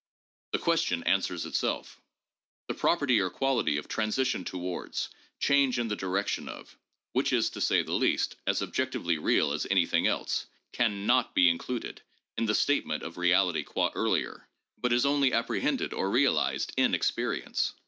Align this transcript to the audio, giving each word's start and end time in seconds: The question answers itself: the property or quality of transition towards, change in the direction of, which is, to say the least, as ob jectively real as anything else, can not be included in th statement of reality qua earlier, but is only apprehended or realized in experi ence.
The 0.53 0.57
question 0.57 1.03
answers 1.03 1.45
itself: 1.45 2.01
the 2.67 2.73
property 2.73 3.19
or 3.21 3.29
quality 3.29 3.77
of 3.77 3.87
transition 3.87 4.43
towards, 4.43 5.09
change 5.39 5.77
in 5.77 5.89
the 5.89 5.95
direction 5.95 6.49
of, 6.49 6.75
which 7.13 7.31
is, 7.31 7.51
to 7.51 7.61
say 7.61 7.83
the 7.83 7.93
least, 7.93 8.35
as 8.47 8.63
ob 8.63 8.73
jectively 8.73 9.21
real 9.21 9.51
as 9.51 9.67
anything 9.69 10.07
else, 10.07 10.47
can 10.71 11.05
not 11.05 11.35
be 11.35 11.49
included 11.49 12.01
in 12.35 12.47
th 12.47 12.57
statement 12.57 13.03
of 13.03 13.19
reality 13.19 13.61
qua 13.61 13.91
earlier, 13.93 14.47
but 14.75 14.91
is 14.91 15.05
only 15.05 15.33
apprehended 15.33 15.93
or 15.93 16.09
realized 16.09 16.73
in 16.77 16.93
experi 16.93 17.45
ence. 17.45 17.75